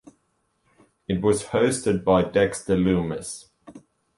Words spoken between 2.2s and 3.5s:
Dexter Lumis.